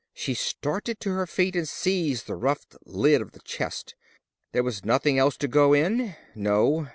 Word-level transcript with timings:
She 0.15 0.33
started 0.33 0.99
to 1.01 1.11
her 1.11 1.27
feet 1.27 1.55
and 1.55 1.67
seized 1.69 2.25
the 2.25 2.33
rough 2.33 2.65
lid 2.87 3.21
of 3.21 3.33
the 3.33 3.39
chest: 3.41 3.93
there 4.51 4.63
was 4.63 4.83
nothing 4.83 5.19
else 5.19 5.37
to 5.37 5.47
go 5.47 5.73
in? 5.73 6.15
No. 6.33 6.87